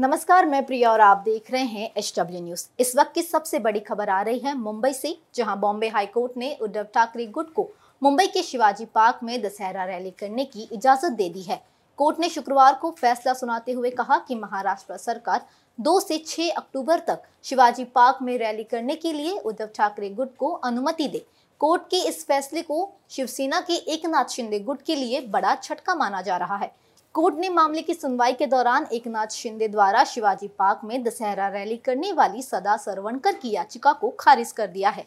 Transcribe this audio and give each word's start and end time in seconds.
नमस्कार, 0.00 0.46
मैं 0.46 0.64
प्रिया 0.66 0.90
और 0.90 1.00
आप 1.00 1.16
देख 1.24 1.50
रहे 1.50 1.62
हैं 1.62 1.90
एच 1.98 2.12
डब्ल्यू 2.18 2.40
न्यूज़। 2.40 2.64
इस 2.80 2.94
वक्त 2.96 3.12
की 3.14 3.22
सबसे 3.22 3.58
बड़ी 3.58 3.80
खबर 3.80 4.08
आ 4.08 4.20
रही 4.22 4.38
है 4.38 4.54
मुंबई 4.58 4.92
से, 4.92 5.16
जहाँ 5.34 5.58
बॉम्बे 5.60 5.88
हाईकोर्ट 5.88 6.36
ने 6.36 6.52
उद्धव 6.62 6.86
ठाकरे 6.94 7.26
गुट 7.26 7.52
को 7.54 7.68
मुंबई 8.02 8.26
के 8.26 8.42
शिवाजी 8.42 8.84
पार्क 8.84 9.18
में 9.22 9.42
दशहरा 9.42 9.84
रैली 9.84 10.10
करने 10.10 10.44
की 10.44 10.68
इजाज़त 10.72 11.12
दे 11.12 11.28
दी 11.28 11.42
है। 11.42 11.60
कोर्ट 11.98 12.20
ने 12.20 12.28
शुक्रवार 12.28 12.74
को 12.74 12.90
फैसला 12.90 13.34
सुनाते 13.34 13.72
हुए 13.72 13.90
कहा 13.90 14.18
कि 14.18 14.34
महाराष्ट्र 14.36 14.96
सरकार 14.96 15.46
2 15.78 15.98
से 16.00 16.18
6 16.18 16.50
अक्टूबर 16.50 17.00
तक 17.00 17.22
शिवाजी 17.44 17.84
पार्क 17.84 18.22
में 18.22 18.36
रैली 18.38 18.64
करने 18.64 18.96
के 18.96 19.12
लिए 19.12 19.38
उद्धव 19.38 19.68
ठाकरे 19.76 20.10
गुट 20.10 20.36
को 20.36 20.52
अनुमति 20.64 21.08
दे। 21.08 21.26
कोर्ट 21.60 21.82
के 21.82 22.06
इस 22.08 22.26
फैसले 22.26 22.62
को 22.62 22.92
शिवसेना 23.10 23.60
के 23.60 23.74
एकनाथ 23.94 24.30
शिंदे 24.30 24.60
गुट 24.60 24.82
के 24.82 24.94
लिए 24.94 25.20
बड़ा 25.28 25.54
झटका 25.54 25.94
माना 25.94 26.22
जा 26.22 26.36
रहा 26.36 26.56
है। 26.56 26.74
कोर्ट 27.14 27.38
ने 27.38 27.48
मामले 27.48 27.80
की 27.82 27.94
सुनवाई 27.94 28.32
के 28.32 28.46
दौरान 28.46 28.86
एकनाथ 28.92 29.32
शिंदे 29.32 29.68
द्वारा 29.68 30.02
शिवाजी 30.04 30.48
पार्क 30.48 30.80
में 30.84 31.02
दशहरा 31.04 31.48
रैली 31.48 31.76
करने 31.76 32.12
वाली 32.12 32.42
सदा 32.42 32.76
सरवणकर 32.76 33.32
की 33.32 33.50
याचिका 33.50 33.92
को 33.92 34.10
खारिज 34.20 34.52
कर 34.52 34.66
दिया 34.66 34.90
है। 34.90 35.06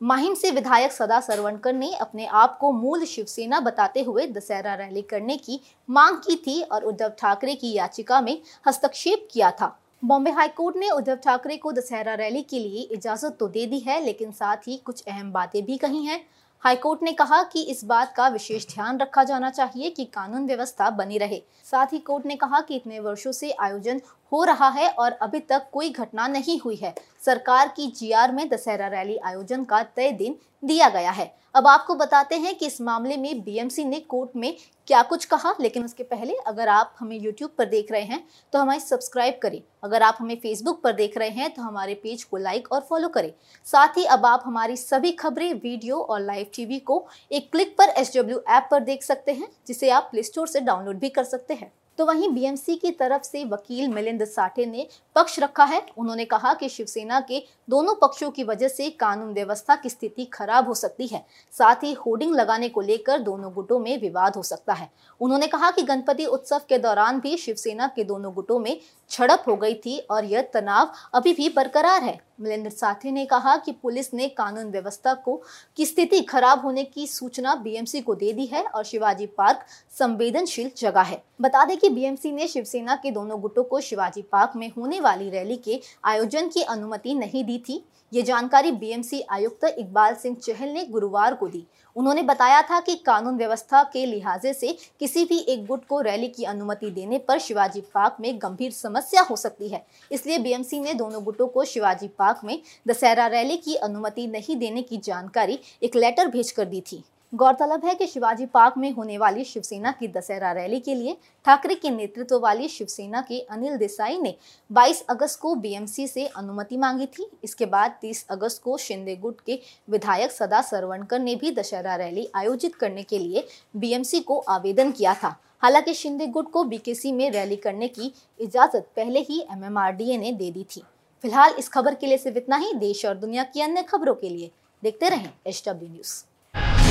माहिम 0.00 0.34
से 0.34 0.50
विधायक 0.50 0.92
सदा 0.92 1.20
सरवणकर 1.20 1.72
ने 1.72 1.92
अपने 1.96 2.26
आप 2.26 2.56
को 2.58 2.70
मूल 2.72 3.04
शिवसेना 3.04 3.60
बताते 3.60 4.02
हुए 4.02 4.26
दशहरा 4.28 4.74
रैली 4.74 5.02
करने 5.02 5.36
की 5.36 5.60
मांग 5.88 6.16
की 6.18 6.36
थी 6.36 6.60
और 6.62 6.84
उद्धव 6.84 7.12
ठाकरे 7.18 7.54
की 7.54 7.72
याचिका 7.72 8.20
में 8.20 8.38
हस्तक्षेप 8.66 9.28
किया 9.32 9.50
था। 9.50 9.76
बॉम्बे 10.02 10.30
हाईकोर्ट 10.30 10.76
ने 10.76 10.90
उद्धव 10.90 11.16
ठाकरे 11.16 11.56
को 11.56 11.72
दशहरा 11.72 12.14
रैली 12.14 12.42
के 12.42 12.58
लिए 12.58 12.88
इजाज़त 12.92 13.36
तो 13.40 13.48
दे 13.48 13.66
दी 13.66 13.78
है, 13.78 14.04
लेकिन 14.04 14.32
साथ 14.32 14.68
ही 14.68 14.76
कुछ 14.76 15.02
अहम 15.02 15.32
बातें 15.32 15.64
भी 15.64 15.76
कही 15.76 16.04
हैं। 16.04 16.24
हाईकोर्ट 16.64 17.02
ने 17.02 17.12
कहा 17.12 17.42
कि 17.42 17.62
इस 17.62 17.84
बात 17.84 18.12
का 18.16 18.28
विशेष 18.28 18.66
ध्यान 18.66 18.98
रखा 18.98 19.24
जाना 19.24 19.50
चाहिए 19.50 19.90
कि 19.90 20.04
कानून 20.04 20.46
व्यवस्था 20.46 20.88
बनी 20.90 21.18
रहे। 21.18 21.40
साथ 21.64 21.86
ही 21.86 21.98
कोर्ट 21.98 22.26
ने 22.26 22.36
कहा 22.36 22.60
कि 22.60 22.76
इतने 22.76 23.00
वर्षों 23.00 23.32
से 23.32 23.50
आयोजन 23.52 24.00
हो 24.34 24.42
रहा 24.44 24.68
है 24.70 24.88
और 24.90 25.12
अभी 25.12 25.40
तक 25.42 25.68
कोई 25.72 25.90
घटना 25.90 26.26
नहीं 26.28 26.58
हुई 26.60 26.76
है। 26.76 26.94
सरकार 27.22 27.68
की 27.76 27.86
जीआर 27.90 28.32
में 28.32 28.48
दशहरा 28.48 28.86
रैली 28.90 29.16
आयोजन 29.18 29.64
का 29.64 29.82
तय 29.86 30.10
दिन 30.12 30.36
दिया 30.62 30.88
गया 30.88 31.10
है। 31.10 31.32
अब 31.54 31.66
आपको 31.66 31.94
बताते 31.94 32.36
हैं 32.36 32.54
कि 32.54 32.66
इस 32.66 32.80
मामले 32.80 33.16
में 33.16 33.42
बीएमसी 33.42 33.84
ने 33.84 33.98
कोर्ट 34.00 34.30
में 34.36 34.56
क्या 34.88 35.02
कुछ 35.02 35.24
कहा, 35.24 35.54
लेकिन 35.60 35.84
उसके 35.84 36.02
पहले 36.02 36.34
अगर 36.46 36.68
आप 36.68 36.94
हमें 36.98 37.16
यूट्यूब 37.16 37.50
पर 37.58 37.64
देख 37.66 37.92
रहे 37.92 38.02
हैं 38.02 38.22
तो 38.52 38.58
हमें 38.58 38.78
सब्सक्राइब 38.78 39.38
करें। 39.42 39.60
अगर 39.84 40.02
आप 40.02 40.16
हमें 40.20 40.34
फेसबुक 40.36 40.82
पर 40.82 40.92
देख 40.92 41.18
रहे 41.18 41.28
हैं 41.30 41.52
तो 41.54 41.62
हमारे 41.62 41.94
पेज 41.94 42.24
को 42.24 42.36
लाइक 42.38 42.72
और 42.72 42.80
फॉलो 42.80 43.08
करें। 43.08 43.32
साथ 43.66 43.96
ही 43.98 44.04
अब 44.06 44.26
आप 44.26 44.42
हमारी 44.46 44.76
सभी 44.76 45.12
खबरें 45.14 45.52
वीडियो 45.54 46.00
और 46.00 46.20
लाइव 46.22 46.50
टीवी 46.54 46.78
को 46.80 47.06
एक 47.30 47.50
क्लिक 47.52 47.76
पर 47.78 47.88
एच 47.90 48.16
ऐप 48.16 48.68
पर 48.70 48.80
देख 48.82 49.02
सकते 49.02 49.32
हैं, 49.32 49.48
जिसे 49.66 49.90
आप 49.90 50.08
प्ले 50.10 50.22
स्टोर 50.22 50.48
से 50.48 50.60
डाउनलोड 50.62 50.98
भी 50.98 51.08
कर 51.10 51.24
सकते 51.24 51.54
हैं। 51.54 51.72
तो 51.98 52.06
वहीं 52.06 52.28
बीएमसी 52.28 52.74
की 52.74 52.90
तरफ़ 52.90 53.22
से 53.22 53.44
वकील 53.44 53.88
मिलिंद 53.88 54.24
साठे 54.24 54.66
ने 54.66 54.86
पक्ष 55.16 55.38
रखा 55.40 55.64
है। 55.64 55.86
उन्होंने 55.98 56.24
कहा 56.24 56.54
कि 56.54 56.68
शिवसेना 56.68 57.20
के 57.20 57.42
दोनों 57.70 57.94
पक्षों 57.94 58.30
की 58.30 58.44
वजह 58.44 58.68
से 58.68 58.90
कानून 58.90 59.32
व्यवस्था 59.32 59.76
की 59.76 59.88
स्थिति 59.88 60.24
खराब 60.24 60.68
हो 60.68 60.74
सकती 60.74 61.06
है। 61.06 61.24
साथ 61.52 61.84
ही 61.84 61.92
होर्डिंग 61.92 62.34
लगाने 62.34 62.68
को 62.68 62.80
लेकर 62.80 63.18
दोनों 63.18 63.52
गुटों 63.52 63.78
में 63.78 64.00
विवाद 64.00 64.36
हो 64.36 64.42
सकता 64.42 64.72
है। 64.72 64.90
उन्होंने 65.20 65.46
कहा 65.46 65.70
कि 65.70 65.82
गणपति 65.82 66.24
उत्सव 66.24 66.60
के 66.68 66.78
दौरान 66.78 67.20
भी 67.20 67.36
शिवसेना 67.36 67.86
के 67.86 68.04
दोनों 68.04 68.34
गुटों 68.34 68.58
में 68.58 68.78
झड़प 69.10 69.44
हो 69.48 69.56
गई 69.56 69.74
थी 69.74 69.98
और 69.98 70.24
यह 70.24 70.42
तनाव 70.54 70.92
अभी 71.14 71.32
भी 71.32 71.48
बरकरार 71.48 72.02
है। 72.02 72.18
मलेंद्र 72.40 72.70
साथी 72.70 73.10
ने 73.10 73.24
कहा 73.26 73.56
कि 73.56 73.72
पुलिस 73.72 74.12
ने 74.14 74.28
कानून 74.28 74.70
व्यवस्था 74.70 75.12
को, 75.14 75.42
की 75.76 75.86
स्थिति 75.86 76.20
खराब 76.20 76.60
होने 76.60 76.84
की 76.84 77.06
सूचना 77.06 77.54
बीएमसी 77.54 78.00
को 78.00 78.14
दे 78.14 78.32
दी 78.32 78.46
है 78.46 78.64
और 78.64 78.84
शिवाजी 78.84 79.26
पार्क 79.26 79.64
संवेदनशील 79.98 80.70
जगह 80.76 81.00
है। 81.00 81.22
बता 81.40 81.64
दें 81.64 81.76
कि 81.84 81.88
बीएमसी 81.90 82.30
ने 82.32 82.46
शिवसेना 82.48 82.94
के 82.96 83.10
दोनों 83.10 83.40
गुटों 83.40 83.62
को 83.64 83.80
शिवाजी 83.80 84.22
पार्क 84.22 84.52
में 84.56 84.70
होने 84.76 85.00
वाली 85.00 85.28
रैली 85.30 85.56
के 85.56 85.80
आयोजन 86.04 86.48
की 86.48 86.62
अनुमति 86.62 87.14
नहीं 87.14 87.44
दी 87.44 87.58
थी। 87.58 87.84
ये 88.12 88.22
जानकारी 88.22 88.72
बीएमसी 88.72 89.20
आयुक्त 89.30 89.64
इकबाल 89.68 90.14
सिंह 90.14 90.36
चहल 90.36 90.68
ने 90.68 90.84
गुरुवार 90.86 91.34
को 91.34 91.48
दी। 91.48 91.64
उन्होंने 91.96 92.22
बताया 92.22 92.62
था 92.62 92.80
कि 92.80 92.94
कानून 92.96 93.36
व्यवस्था 93.36 93.82
के 93.82 94.06
लिहाजे 94.06 94.52
से 94.54 94.76
किसी 95.00 95.24
भी 95.24 95.38
एक 95.38 95.66
गुट 95.66 95.84
को 95.84 96.00
रैली 96.00 96.28
की 96.28 96.44
अनुमति 96.44 96.90
देने 96.90 97.18
पर 97.18 97.38
शिवाजी 97.38 97.80
पार्क 97.94 98.16
में 98.20 98.36
गंभीर 98.38 98.72
समस्या 98.72 99.22
हो 99.22 99.36
सकती 99.36 99.68
है। 99.68 99.84
इसलिए 100.10 100.38
बीएमसी 100.38 100.80
ने 100.80 100.94
दोनों 100.94 101.24
गुटों 101.24 101.46
को 101.46 101.64
शिवाजी 101.64 102.08
पार्क 102.08 102.40
में 102.44 102.60
दशहरा 102.88 103.26
रैली 103.26 103.56
की 103.56 103.74
अनुमति 103.74 104.26
नहीं 104.26 104.56
देने 104.56 104.82
की 104.82 104.98
जानकारी 104.98 105.58
एक 105.82 105.96
लेटर 105.96 106.28
भेज 106.28 106.50
कर 106.50 106.64
दी 106.64 106.80
थी। 106.82 107.04
गौरतलब 107.34 107.84
है 107.84 107.94
कि 107.94 108.06
शिवाजी 108.06 108.44
पार्क 108.46 108.74
में 108.78 108.90
होने 108.90 109.16
वाली 109.18 109.44
शिवसेना 109.44 109.90
की 109.92 110.08
दशहरा 110.08 110.50
रैली 110.52 110.78
के 110.80 110.94
लिए 110.94 111.16
ठाकरे 111.44 111.74
के 111.74 111.90
नेतृत्व 111.90 112.38
वाली 112.38 112.68
शिवसेना 112.68 113.20
के 113.20 113.40
अनिल 113.40 113.76
देसाई 113.76 114.18
ने 114.18 114.34
22 114.70 115.02
अगस्त 115.10 115.40
को 115.40 115.54
बीएमसी 115.54 116.06
से 116.08 116.26
अनुमति 116.26 116.76
मांगी 116.76 117.06
थी। 117.06 117.26
इसके 117.44 117.66
बाद 117.66 117.96
30 118.02 118.24
अगस्त 118.30 118.62
को 118.62 118.76
शिंदे 118.76 119.16
गुट 119.16 119.40
के 119.40 119.58
विधायक 119.90 120.32
सदा 120.32 120.60
सरवणकर 120.62 121.18
ने 121.18 121.34
भी 121.34 121.50
दशहरा 121.50 121.96
रैली 121.96 122.28
आयोजित 122.34 122.74
करने 122.74 123.02
के 123.02 123.18
लिए 123.18 123.46
बीएमसी 123.76 124.20
को 124.20 124.38
आवेदन 124.38 124.92
किया 124.92 125.14
था। 125.14 125.34
हालाँकि 125.62 125.94
शिंदे 125.94 126.26
गुट 126.26 126.50
को 126.50 126.62
बीकेसी 126.64 127.12
में 127.12 127.30
रैली 127.30 127.56
करने 127.56 127.88
की 127.88 128.12
इजाज़त 128.40 128.86
पहले 128.96 129.20
ही 129.20 129.40
एमएमआरडीए 129.52 130.18
ने 130.18 130.32
दे 130.32 130.50
दी 130.50 130.64
थी। 130.76 130.82
फ़िलहाल 131.24 131.54
इस 131.58 131.68
खबर 131.68 131.94
के 131.94 132.06
लिए 132.06 132.18
सिर्फ़ 132.18 132.38
इतना 132.38 132.56
ही। 132.56 132.72
देश 132.74 133.04
और 133.04 133.16
दुनिया 133.16 133.44
की 133.44 133.60
अन्य 133.60 133.82
खबरों 133.82 134.14
के 134.14 134.28
लिए 134.28 134.50
देखते 134.82 135.08
रहें 135.08 135.30
एच 135.46 135.62
न्यूज़। 135.68 136.33